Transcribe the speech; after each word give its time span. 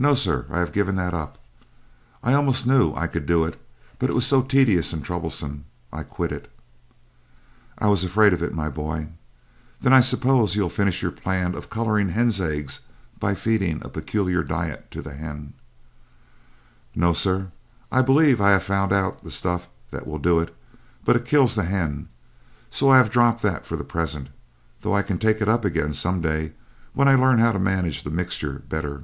"No, 0.00 0.14
sir, 0.14 0.46
I 0.48 0.60
have 0.60 0.70
given 0.70 0.94
that 0.94 1.12
up. 1.12 1.38
I 2.22 2.32
almost 2.32 2.68
knew 2.68 2.94
I 2.94 3.08
could 3.08 3.26
do 3.26 3.44
it, 3.44 3.60
but 3.98 4.08
it 4.08 4.14
was 4.14 4.24
so 4.24 4.42
tedious 4.42 4.92
and 4.92 5.04
troublesome 5.04 5.64
I 5.92 6.04
quit 6.04 6.30
it." 6.30 6.48
"I 7.78 7.88
was 7.88 8.04
afraid 8.04 8.32
of 8.32 8.40
it, 8.40 8.54
my 8.54 8.68
boy. 8.68 9.08
Then 9.80 9.92
I 9.92 9.98
suppose 9.98 10.54
you'll 10.54 10.68
finish 10.68 11.02
your 11.02 11.10
plan 11.10 11.56
of 11.56 11.68
coloring 11.68 12.10
hen's 12.10 12.40
eggs 12.40 12.78
by 13.18 13.34
feeding 13.34 13.80
a 13.84 13.88
peculiar 13.88 14.44
diet 14.44 14.88
to 14.92 15.02
the 15.02 15.14
hen?" 15.14 15.54
"No, 16.94 17.12
sir. 17.12 17.50
I 17.90 18.00
believe 18.00 18.40
I 18.40 18.52
have 18.52 18.62
found 18.62 18.92
out 18.92 19.24
the 19.24 19.32
stuff 19.32 19.66
that 19.90 20.06
will 20.06 20.18
do 20.18 20.38
it, 20.38 20.54
but 21.04 21.16
it 21.16 21.26
kills 21.26 21.56
the 21.56 21.64
hen; 21.64 22.08
so 22.70 22.88
I 22.88 22.98
have 22.98 23.10
dropped 23.10 23.42
that 23.42 23.66
for 23.66 23.74
the 23.74 23.82
present, 23.82 24.28
though 24.82 24.94
I 24.94 25.02
can 25.02 25.18
take 25.18 25.40
it 25.40 25.48
up 25.48 25.64
again 25.64 25.92
some 25.92 26.20
day 26.20 26.52
when 26.92 27.08
I 27.08 27.16
learn 27.16 27.40
how 27.40 27.50
to 27.50 27.58
manage 27.58 28.04
the 28.04 28.10
mixture 28.10 28.60
better." 28.68 29.02